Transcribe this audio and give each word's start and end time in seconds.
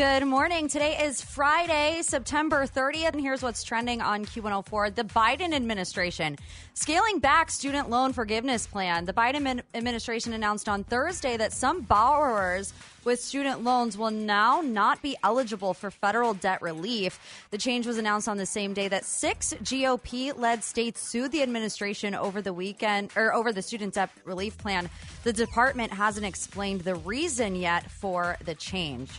Good 0.00 0.24
morning. 0.24 0.66
Today 0.66 0.96
is 1.04 1.20
Friday, 1.20 2.00
September 2.00 2.64
30th, 2.64 3.12
and 3.12 3.20
here's 3.20 3.42
what's 3.42 3.62
trending 3.62 4.00
on 4.00 4.24
Q104. 4.24 4.94
The 4.94 5.04
Biden 5.04 5.52
administration 5.52 6.38
scaling 6.72 7.18
back 7.18 7.50
student 7.50 7.90
loan 7.90 8.14
forgiveness 8.14 8.66
plan. 8.66 9.04
The 9.04 9.12
Biden 9.12 9.60
administration 9.74 10.32
announced 10.32 10.70
on 10.70 10.84
Thursday 10.84 11.36
that 11.36 11.52
some 11.52 11.82
borrowers 11.82 12.72
with 13.04 13.20
student 13.20 13.62
loans 13.62 13.98
will 13.98 14.10
now 14.10 14.62
not 14.62 15.02
be 15.02 15.18
eligible 15.22 15.74
for 15.74 15.90
federal 15.90 16.32
debt 16.32 16.62
relief. 16.62 17.20
The 17.50 17.58
change 17.58 17.86
was 17.86 17.98
announced 17.98 18.26
on 18.26 18.38
the 18.38 18.46
same 18.46 18.72
day 18.72 18.88
that 18.88 19.04
six 19.04 19.52
GOP 19.52 20.34
led 20.34 20.64
states 20.64 21.02
sued 21.02 21.30
the 21.30 21.42
administration 21.42 22.14
over 22.14 22.40
the 22.40 22.54
weekend 22.54 23.10
or 23.16 23.34
over 23.34 23.52
the 23.52 23.60
student 23.60 23.92
debt 23.92 24.08
relief 24.24 24.56
plan. 24.56 24.88
The 25.24 25.34
department 25.34 25.92
hasn't 25.92 26.24
explained 26.24 26.80
the 26.80 26.94
reason 26.94 27.54
yet 27.54 27.90
for 27.90 28.38
the 28.46 28.54
change. 28.54 29.10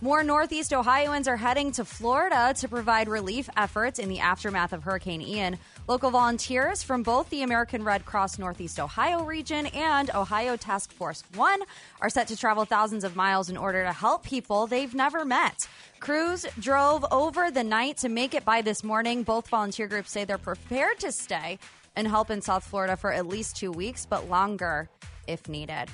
More 0.00 0.24
Northeast 0.24 0.74
Ohioans 0.74 1.28
are 1.28 1.36
heading 1.36 1.70
to 1.72 1.84
Florida 1.84 2.52
to 2.58 2.68
provide 2.68 3.08
relief 3.08 3.48
efforts 3.56 3.98
in 3.98 4.08
the 4.08 4.18
aftermath 4.18 4.72
of 4.72 4.82
Hurricane 4.82 5.22
Ian. 5.22 5.56
Local 5.86 6.10
volunteers 6.10 6.82
from 6.82 7.02
both 7.02 7.30
the 7.30 7.42
American 7.42 7.84
Red 7.84 8.04
Cross 8.04 8.38
Northeast 8.38 8.80
Ohio 8.80 9.22
region 9.22 9.66
and 9.66 10.10
Ohio 10.14 10.56
Task 10.56 10.92
Force 10.92 11.22
One 11.36 11.62
are 12.00 12.10
set 12.10 12.28
to 12.28 12.36
travel 12.36 12.64
thousands 12.64 13.04
of 13.04 13.16
miles 13.16 13.48
in 13.48 13.56
order 13.56 13.84
to 13.84 13.92
help 13.92 14.24
people 14.24 14.66
they've 14.66 14.94
never 14.94 15.24
met. 15.24 15.68
Crews 16.00 16.44
drove 16.58 17.06
over 17.10 17.50
the 17.50 17.64
night 17.64 17.98
to 17.98 18.08
make 18.08 18.34
it 18.34 18.44
by 18.44 18.62
this 18.62 18.84
morning. 18.84 19.22
Both 19.22 19.48
volunteer 19.48 19.86
groups 19.86 20.10
say 20.10 20.24
they're 20.24 20.38
prepared 20.38 20.98
to 21.00 21.12
stay 21.12 21.58
and 21.96 22.08
help 22.08 22.30
in 22.30 22.42
South 22.42 22.64
Florida 22.64 22.96
for 22.96 23.12
at 23.12 23.26
least 23.26 23.56
two 23.56 23.70
weeks, 23.70 24.06
but 24.06 24.28
longer 24.28 24.90
if 25.26 25.48
needed. 25.48 25.88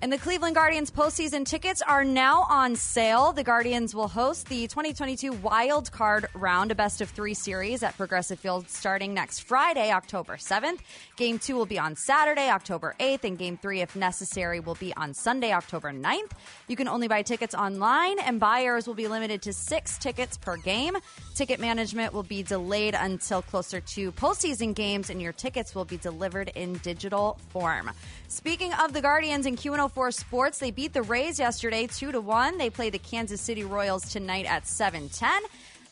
And 0.00 0.12
the 0.12 0.18
Cleveland 0.18 0.54
Guardians 0.54 0.92
postseason 0.92 1.44
tickets 1.44 1.82
are 1.82 2.04
now 2.04 2.46
on 2.48 2.76
sale. 2.76 3.32
The 3.32 3.42
Guardians 3.42 3.96
will 3.96 4.06
host 4.06 4.48
the 4.48 4.68
2022 4.68 5.32
Wild 5.32 5.90
Card 5.90 6.28
Round, 6.34 6.70
a 6.70 6.76
best 6.76 7.00
of 7.00 7.10
three 7.10 7.34
series 7.34 7.82
at 7.82 7.96
Progressive 7.96 8.38
Field 8.38 8.70
starting 8.70 9.12
next 9.12 9.40
Friday, 9.40 9.90
October 9.90 10.36
7th. 10.36 10.78
Game 11.16 11.40
two 11.40 11.56
will 11.56 11.66
be 11.66 11.80
on 11.80 11.96
Saturday, 11.96 12.48
October 12.48 12.94
8th, 13.00 13.24
and 13.24 13.36
game 13.36 13.56
three, 13.56 13.80
if 13.80 13.96
necessary, 13.96 14.60
will 14.60 14.76
be 14.76 14.94
on 14.94 15.14
Sunday, 15.14 15.52
October 15.52 15.90
9th. 15.90 16.30
You 16.68 16.76
can 16.76 16.86
only 16.86 17.08
buy 17.08 17.22
tickets 17.22 17.56
online, 17.56 18.20
and 18.20 18.38
buyers 18.38 18.86
will 18.86 18.94
be 18.94 19.08
limited 19.08 19.42
to 19.42 19.52
six 19.52 19.98
tickets 19.98 20.36
per 20.36 20.56
game. 20.58 20.96
Ticket 21.34 21.58
management 21.58 22.14
will 22.14 22.22
be 22.22 22.44
delayed 22.44 22.94
until 22.96 23.42
closer 23.42 23.80
to 23.80 24.12
postseason 24.12 24.76
games, 24.76 25.10
and 25.10 25.20
your 25.20 25.32
tickets 25.32 25.74
will 25.74 25.84
be 25.84 25.96
delivered 25.96 26.52
in 26.54 26.74
digital 26.84 27.36
form. 27.48 27.90
Speaking 28.28 28.72
of 28.74 28.92
the 28.92 29.00
Guardians 29.00 29.46
in 29.88 30.02
Q104 30.02 30.14
Sports, 30.14 30.58
they 30.58 30.70
beat 30.70 30.92
the 30.92 31.02
Rays 31.02 31.38
yesterday 31.38 31.86
2 31.86 32.12
to 32.12 32.20
1. 32.20 32.58
They 32.58 32.70
play 32.70 32.90
the 32.90 32.98
Kansas 32.98 33.40
City 33.40 33.64
Royals 33.64 34.12
tonight 34.12 34.46
at 34.46 34.64
7:10. 34.64 35.40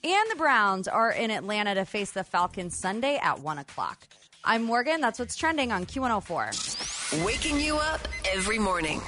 And 0.04 0.30
the 0.30 0.36
Browns 0.36 0.88
are 0.88 1.10
in 1.10 1.30
Atlanta 1.30 1.74
to 1.74 1.84
face 1.84 2.12
the 2.12 2.24
Falcons 2.24 2.76
Sunday 2.76 3.16
at 3.16 3.40
1 3.40 3.58
o'clock. 3.58 4.06
I'm 4.44 4.62
Morgan. 4.62 5.00
That's 5.00 5.18
what's 5.18 5.36
trending 5.36 5.72
on 5.72 5.86
Q104. 5.86 7.24
Waking 7.24 7.60
you 7.60 7.76
up 7.76 8.00
every 8.32 8.58
morning. 8.58 9.00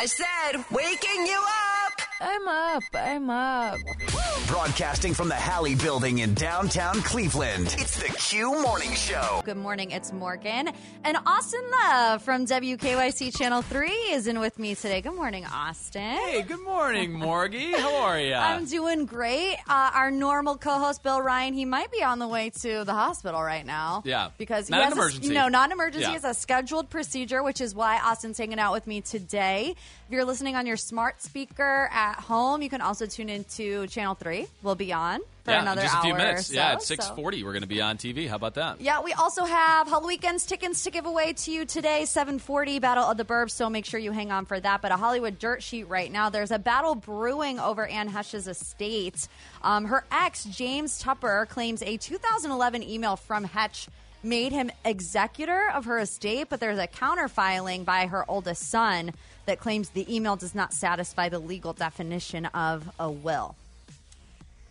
I 0.00 0.06
said, 0.06 0.64
waking 0.70 1.26
you 1.26 1.38
up. 1.38 1.92
I'm 2.20 2.48
up. 2.48 2.82
I'm 2.94 3.30
up. 3.30 3.78
Broadcasting 4.48 5.14
from 5.14 5.28
the 5.28 5.34
Halle 5.34 5.74
Building 5.76 6.18
in 6.18 6.34
downtown 6.34 6.96
Cleveland. 7.02 7.74
It's 7.78 7.96
the 8.02 8.08
Q 8.12 8.60
Morning 8.62 8.92
Show. 8.92 9.40
Good 9.44 9.56
morning. 9.56 9.90
It's 9.92 10.12
Morgan. 10.12 10.68
And 11.04 11.16
Austin 11.26 11.62
Love 11.70 12.22
from 12.22 12.44
WKYC 12.46 13.36
Channel 13.36 13.62
3 13.62 13.88
is 13.88 14.26
in 14.26 14.40
with 14.40 14.58
me 14.58 14.74
today. 14.74 15.00
Good 15.00 15.14
morning, 15.14 15.46
Austin. 15.46 16.02
Hey, 16.02 16.42
good 16.42 16.60
morning, 16.60 17.12
Morgie. 17.12 17.74
How 17.74 18.02
are 18.02 18.20
you? 18.20 18.34
I'm 18.34 18.66
doing 18.66 19.06
great. 19.06 19.56
Uh, 19.68 19.90
our 19.94 20.10
normal 20.10 20.56
co-host 20.58 21.02
Bill 21.02 21.22
Ryan, 21.22 21.54
he 21.54 21.64
might 21.64 21.90
be 21.90 22.02
on 22.02 22.18
the 22.18 22.28
way 22.28 22.50
to 22.62 22.84
the 22.84 22.92
hospital 22.94 23.42
right 23.42 23.64
now. 23.64 24.02
Yeah. 24.04 24.30
because 24.38 24.68
Not 24.68 24.78
he 24.78 24.82
an 24.82 24.88
has 24.90 24.98
a- 24.98 25.00
emergency. 25.00 25.34
no, 25.34 25.48
not 25.48 25.68
an 25.68 25.72
emergency. 25.72 26.08
Yeah. 26.10 26.16
It's 26.16 26.24
a 26.24 26.34
scheduled 26.34 26.90
procedure, 26.90 27.42
which 27.42 27.60
is 27.60 27.74
why 27.74 27.98
Austin's 28.04 28.36
hanging 28.38 28.58
out 28.58 28.72
with 28.72 28.86
me 28.86 29.00
today. 29.00 29.74
If 30.06 30.12
you're 30.16 30.24
listening 30.26 30.56
on 30.56 30.66
your 30.66 30.76
smart 30.76 31.22
speaker 31.22 31.88
at 31.90 32.16
home, 32.20 32.60
you 32.60 32.68
can 32.68 32.82
also 32.82 33.06
tune 33.06 33.30
into 33.30 33.86
Channel 33.86 34.14
Three. 34.32 34.46
We'll 34.62 34.76
be 34.76 34.94
on 34.94 35.20
for 35.44 35.50
yeah, 35.50 35.60
another 35.60 35.82
just 35.82 35.94
a 35.94 36.00
few 36.00 36.14
minutes. 36.14 36.46
so. 36.46 36.54
yeah, 36.54 36.72
at 36.72 36.82
so- 36.82 36.96
6:40 36.96 37.44
we're 37.44 37.52
going 37.52 37.60
to 37.60 37.68
be 37.68 37.82
on 37.82 37.98
TV. 37.98 38.26
How 38.26 38.36
about 38.36 38.54
that? 38.54 38.80
Yeah, 38.80 39.02
we 39.02 39.12
also 39.12 39.44
have 39.44 39.88
Hall 39.88 40.06
Weekends 40.06 40.46
tickets 40.46 40.84
to 40.84 40.90
give 40.90 41.04
away 41.04 41.34
to 41.34 41.52
you 41.52 41.66
today, 41.66 42.06
740 42.06 42.78
Battle 42.78 43.04
of 43.04 43.18
the 43.18 43.26
Burbs, 43.26 43.50
so 43.50 43.68
make 43.68 43.84
sure 43.84 44.00
you 44.00 44.10
hang 44.12 44.32
on 44.32 44.46
for 44.46 44.58
that. 44.58 44.80
But 44.80 44.90
a 44.90 44.96
Hollywood 44.96 45.38
dirt 45.38 45.62
sheet 45.62 45.84
right 45.84 46.10
now. 46.10 46.30
There's 46.30 46.50
a 46.50 46.58
battle 46.58 46.94
brewing 46.94 47.60
over 47.60 47.86
Anne 47.86 48.08
Heche's 48.08 48.48
estate. 48.48 49.28
Um, 49.62 49.84
her 49.84 50.04
ex, 50.10 50.44
James 50.44 50.98
Tupper, 50.98 51.46
claims 51.50 51.82
a 51.82 51.98
2011 51.98 52.82
email 52.82 53.16
from 53.16 53.46
Heche 53.46 53.88
made 54.22 54.52
him 54.52 54.70
executor 54.84 55.68
of 55.74 55.84
her 55.84 55.98
estate, 55.98 56.46
but 56.48 56.58
there's 56.60 56.78
a 56.78 56.86
counterfiling 56.86 57.84
by 57.84 58.06
her 58.06 58.24
oldest 58.30 58.70
son 58.70 59.12
that 59.46 59.58
claims 59.58 59.90
the 59.90 60.14
email 60.14 60.36
does 60.36 60.54
not 60.54 60.72
satisfy 60.72 61.28
the 61.28 61.38
legal 61.38 61.72
definition 61.72 62.46
of 62.46 62.88
a 62.98 63.10
will. 63.10 63.56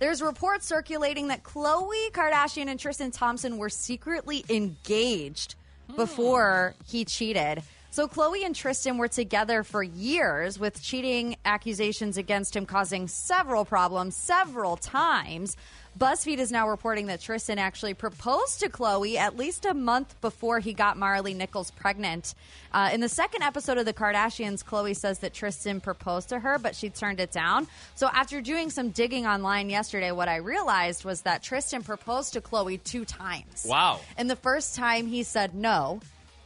There's 0.02 0.24
reports 0.24 0.66
circulating 0.66 1.28
that 1.28 1.44
Khloe 1.44 2.10
Kardashian 2.12 2.66
and 2.70 2.80
Tristan 2.80 3.12
Thompson 3.12 3.60
were 3.60 3.70
secretly 3.70 4.44
engaged 4.50 5.54
before 5.96 6.74
he 6.88 7.06
cheated. 7.06 7.62
So 7.92 8.08
Khloe 8.08 8.44
and 8.44 8.56
Tristan 8.56 8.98
were 8.98 9.08
together 9.08 9.62
for 9.62 9.84
years 9.84 10.58
with 10.58 10.82
cheating 10.82 11.36
accusations 11.46 12.18
against 12.18 12.56
him 12.56 12.66
causing 12.66 13.08
several 13.08 13.64
problems 13.64 14.16
several 14.16 14.76
times. 14.76 15.56
BuzzFeed 16.00 16.38
is 16.38 16.52
now 16.52 16.70
reporting 16.70 17.08
that 17.08 17.20
Tristan 17.20 17.60
actually 17.60 17.94
proposed 17.94 18.62
to 18.62 18.70
Khloe 18.70 19.18
at 19.18 19.36
least 19.36 19.66
a 19.66 19.74
month 19.74 20.20
before 20.22 20.60
he 20.60 20.74
got 20.74 20.98
Maralee 20.98 21.36
Nichols 21.36 21.70
pregnant. 21.72 22.34
Uh, 22.74 22.90
in 22.94 23.02
the 23.02 23.10
second 23.10 23.44
episode 23.44 23.78
of 23.78 23.86
The 23.86 23.94
Kardashians, 23.94 24.64
Khloe 24.64 24.96
says 24.96 25.20
that 25.20 25.34
Tristan 25.34 25.82
proposed 25.82 26.30
to 26.30 26.40
her, 26.40 26.58
but 26.58 26.76
she 26.76 26.90
turned 26.90 27.20
it 27.20 27.32
down. 27.32 27.68
So 27.96 28.08
after 28.08 28.40
doing 28.42 28.70
some 28.70 28.90
digging 28.90 29.28
online 29.28 29.70
yesterday, 29.70 30.12
what 30.12 30.30
I 30.30 30.38
realized 30.38 31.04
was 31.04 31.22
that 31.24 31.44
Tristan 31.44 31.84
proposed 31.84 32.34
to 32.34 32.42
Khloe 32.42 32.82
two 32.82 33.04
times. 33.04 33.66
Wow. 33.68 34.00
And 34.18 34.30
the 34.30 34.38
first 34.38 34.76
time 34.76 35.08
he 35.08 35.24
said 35.24 35.54
no. 35.54 36.00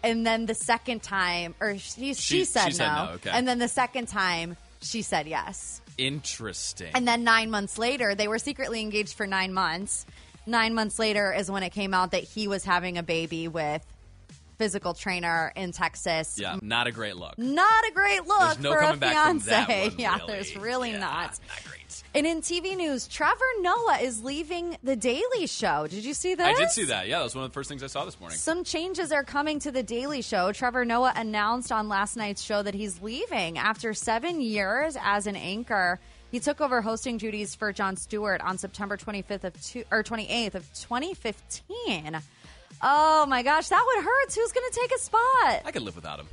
And 0.04 0.26
then 0.26 0.48
the 0.48 0.54
second 0.56 1.02
time, 1.04 1.56
or 1.60 1.78
she, 1.78 2.14
she, 2.14 2.40
She- 2.40 2.46
said, 2.46 2.66
she 2.66 2.72
said 2.74 2.88
no. 2.88 3.06
no, 3.06 3.12
okay. 3.14 3.30
And 3.32 3.48
then 3.48 3.60
the 3.60 3.68
second 3.68 4.08
time, 4.08 4.58
she 4.82 5.02
said 5.04 5.28
yes. 5.28 5.82
Interesting. 5.98 6.92
And 6.94 7.08
then 7.08 7.24
nine 7.24 7.50
months 7.50 7.78
later, 7.78 8.16
they 8.16 8.28
were 8.28 8.40
secretly 8.40 8.82
engaged 8.82 9.14
for 9.14 9.28
nine 9.28 9.54
months. 9.54 10.06
Nine 10.46 10.74
months 10.74 11.00
later 11.00 11.34
is 11.34 11.50
when 11.50 11.64
it 11.64 11.72
came 11.72 11.94
out 11.94 12.12
that 12.12 12.24
he 12.24 12.48
was 12.48 12.64
having 12.64 12.98
a 12.98 13.04
baby 13.04 13.48
with 13.48 13.86
physical 14.58 14.94
trainer 14.94 15.52
in 15.56 15.72
Texas. 15.72 16.38
yeah, 16.40 16.58
not 16.62 16.88
a 16.88 16.92
great 16.92 17.16
look. 17.18 17.38
Not 17.38 17.84
a 17.90 17.92
great 17.94 18.26
look 18.26 18.60
no 18.60 18.72
for 18.72 18.78
a 18.78 18.82
coming 18.86 19.00
back 19.00 19.14
from 19.28 19.40
fiance. 19.40 19.50
that 19.52 19.90
one, 19.92 19.96
yeah, 20.00 20.16
really. 20.18 20.28
there's 20.34 20.56
really 20.58 20.91
Yeah, 20.91 21.00
not. 21.00 21.22
Not 21.24 21.40
great. 21.66 22.03
And 22.14 22.26
in 22.26 22.41
TV 22.41 22.76
news, 22.76 23.08
Trevor 23.08 23.44
Noah 23.62 24.00
is 24.02 24.24
leaving 24.24 24.78
The 24.84 24.96
Daily 24.96 25.47
Show. 25.47 25.88
Did 25.88 26.03
you 26.03 26.14
see 26.14 26.35
this? 26.35 26.46
I 26.46 26.53
did 26.53 26.70
see 26.72 26.85
that. 26.85 27.08
Yeah, 27.08 27.20
that 27.20 27.24
was 27.24 27.35
one 27.35 27.44
of 27.46 27.52
the 27.52 27.53
first 27.53 27.70
things 27.70 27.84
I 27.84 27.88
saw 27.88 28.03
this 28.06 28.20
morning. 28.20 28.38
Some 28.38 28.64
changes 28.64 29.12
are 29.12 29.24
coming 29.24 29.59
to 29.59 29.72
The 29.72 29.84
Daily 29.84 30.22
Show. 30.22 30.52
Trevor 30.52 30.84
Noah 30.85 31.14
announced 31.16 31.72
on 31.72 31.88
last 31.88 32.16
night's 32.18 32.41
show 32.41 32.64
that 32.64 32.74
he's 32.74 33.02
leaving 33.02 33.58
after 33.58 33.94
seven 33.94 34.41
years 34.41 34.97
as 35.02 35.28
an 35.28 35.35
anchor. 35.35 36.00
He 36.32 36.40
took 36.40 36.59
over 36.59 36.82
hosting 36.82 37.18
duties 37.18 37.56
for 37.56 37.72
Jon 37.72 37.96
Stewart 37.96 38.41
on 38.41 38.58
September 38.58 38.97
25th 38.97 39.44
of 39.46 39.62
two, 39.62 39.84
or 39.91 40.03
28th 40.03 40.56
of 40.56 40.74
2015. 40.74 42.22
Oh 42.87 43.26
my 43.28 43.41
gosh, 43.41 43.70
that 43.70 43.84
would 43.84 44.03
hurt. 44.05 44.34
Who's 44.35 44.52
going 44.52 44.72
to 44.72 44.79
take 44.79 44.91
a 44.93 44.99
spot? 44.99 45.64
I 45.66 45.72
could 45.72 45.82
live 45.82 45.96
without 45.96 46.20
him. 46.20 46.28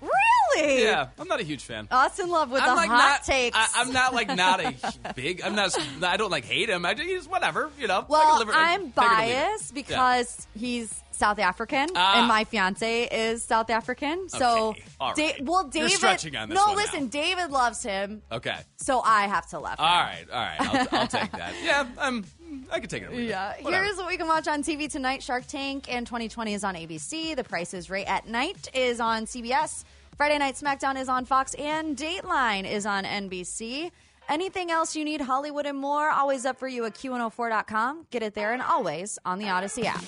Really? 0.00 0.35
Yeah, 0.56 1.08
I'm 1.18 1.28
not 1.28 1.40
a 1.40 1.44
huge 1.44 1.62
fan. 1.62 1.88
Us 1.90 2.18
in 2.18 2.28
love 2.28 2.50
with 2.50 2.62
I'm 2.62 2.70
the 2.70 2.74
like 2.74 2.88
hot 2.88 2.96
not, 2.98 3.24
takes. 3.24 3.56
I, 3.56 3.82
am 3.82 3.92
not 3.92 4.14
like 4.14 4.28
not 4.34 4.60
a 4.60 4.74
big. 5.14 5.42
I'm 5.42 5.54
not. 5.54 5.76
I 6.02 6.16
don't 6.16 6.30
like 6.30 6.44
hate 6.44 6.68
him. 6.68 6.84
I 6.84 6.94
just 6.94 7.30
whatever. 7.30 7.70
You 7.78 7.86
know. 7.88 8.04
Well, 8.08 8.22
can 8.30 8.38
live 8.40 8.48
it- 8.48 8.54
I- 8.54 8.74
I'm 8.74 8.80
take 8.92 8.96
it 8.96 8.98
or 8.98 9.02
leave 9.02 9.18
it. 9.20 9.34
biased 9.34 9.74
because 9.74 10.46
he's 10.56 11.02
South 11.12 11.38
African 11.38 11.88
Ah. 11.94 12.18
and 12.18 12.28
my 12.28 12.44
fiance 12.44 13.04
is 13.04 13.42
South 13.42 13.70
African. 13.70 14.28
So, 14.28 14.74
Okay, 15.00 15.36
Da- 15.38 15.44
well, 15.44 15.62
You're 15.64 15.70
David. 15.88 15.90
stretching 15.92 16.36
on 16.36 16.50
this 16.50 16.56
no, 16.58 16.74
listen, 16.74 17.04
now. 17.04 17.10
David 17.10 17.50
loves 17.50 17.82
him, 17.82 18.20
Okay. 18.30 18.56
so 18.76 19.00
I 19.00 19.26
have 19.26 19.46
to 19.50 19.58
love 19.58 19.78
him. 19.78 19.84
All 19.84 20.00
right. 20.00 20.24
All 20.30 20.38
right. 20.38 20.56
I'll, 20.60 21.00
I'll 21.00 21.06
take 21.08 21.32
that. 21.32 21.54
Yeah. 21.64 21.86
I'm. 21.98 22.24
I 22.70 22.80
can 22.80 22.88
take 22.88 23.02
it. 23.02 23.06
Or 23.06 23.10
leave 23.10 23.26
it. 23.26 23.30
Yeah. 23.30 23.54
Here's 23.54 23.96
what 23.96 24.08
we 24.08 24.16
can 24.16 24.26
watch 24.28 24.46
on 24.48 24.62
TV 24.62 24.90
tonight 24.90 25.22
Shark 25.22 25.46
Tank 25.46 25.92
and 25.92 26.06
2020 26.06 26.54
is 26.54 26.64
on 26.64 26.74
ABC. 26.74 27.34
The 27.34 27.44
Price 27.44 27.72
is 27.74 27.88
Right 27.90 28.06
at 28.06 28.26
Night 28.28 28.68
is 28.74 29.00
on 29.00 29.24
CBS. 29.26 29.84
Friday 30.16 30.38
Night 30.38 30.54
SmackDown 30.54 30.98
is 30.98 31.08
on 31.10 31.26
Fox. 31.26 31.54
And 31.54 31.96
Dateline 31.96 32.70
is 32.70 32.86
on 32.86 33.04
NBC. 33.04 33.90
Anything 34.28 34.70
else 34.70 34.96
you 34.96 35.04
need, 35.04 35.20
Hollywood 35.20 35.66
and 35.66 35.78
more, 35.78 36.10
always 36.10 36.46
up 36.46 36.58
for 36.58 36.66
you 36.66 36.84
at 36.84 36.94
Q104.com. 36.94 38.06
Get 38.10 38.22
it 38.22 38.34
there 38.34 38.52
and 38.52 38.62
always 38.62 39.18
on 39.24 39.38
the 39.38 39.44
Audacy 39.44 39.84
app. 39.84 40.04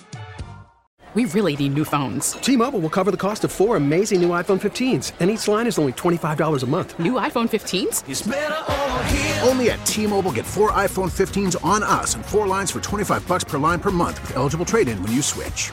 We 1.15 1.25
really 1.27 1.57
need 1.57 1.75
new 1.75 1.85
phones. 1.85 2.33
T-Mobile 2.33 2.81
will 2.81 2.91
cover 2.91 3.11
the 3.11 3.17
cost 3.17 3.43
of 3.45 3.51
four 3.53 3.77
amazing 3.77 4.21
new 4.21 4.29
iPhone 4.31 4.61
15s, 4.61 5.13
and 5.21 5.31
each 5.31 5.49
line 5.49 5.67
is 5.67 5.79
only 5.79 5.93
$25 5.95 6.63
a 6.63 6.67
month. 6.67 6.99
New 6.99 7.15
iPhone 7.15 7.49
15s? 7.49 9.43
Only 9.47 9.71
at 9.71 9.85
T-Mobile 9.87 10.33
get 10.33 10.45
four 10.45 10.71
iPhone 10.73 11.11
15s 11.11 11.65
on 11.65 11.83
us 11.83 12.15
and 12.15 12.25
four 12.25 12.47
lines 12.47 12.71
for 12.71 12.81
25 12.81 13.27
bucks 13.27 13.45
per 13.45 13.57
line 13.57 13.81
per 13.81 13.91
month 13.91 14.21
with 14.21 14.37
eligible 14.37 14.67
trade-in 14.67 15.03
when 15.03 15.13
you 15.13 15.23
switch. 15.23 15.73